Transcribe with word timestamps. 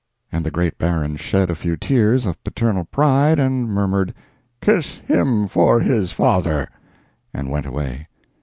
And 0.31 0.43
the 0.43 0.49
great 0.49 0.79
Baron 0.79 1.15
shed 1.17 1.51
a 1.51 1.55
few 1.55 1.77
tears 1.77 2.25
of 2.25 2.43
paternal 2.43 2.85
pride 2.85 3.37
and 3.37 3.67
murmured, 3.69 4.15
"Kiss 4.59 4.95
him 5.07 5.47
for 5.47 5.79
his 5.79 6.11
father," 6.11 6.67
and 7.35 7.51
went 7.51 7.67
away. 7.67 8.07